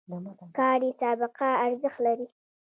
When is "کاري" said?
0.57-0.89